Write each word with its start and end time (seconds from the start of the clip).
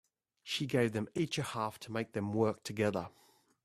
She 0.41 0.65
gave 0.65 0.93
them 0.93 1.09
each 1.13 1.37
a 1.37 1.43
half 1.43 1.77
to 1.81 1.91
make 1.91 2.13
them 2.13 2.33
work 2.33 2.63
together. 2.63 3.09